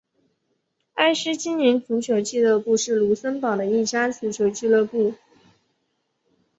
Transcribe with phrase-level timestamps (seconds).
[0.95, 5.13] 埃施青年足球俱乐部是卢森堡的一家足球俱乐部。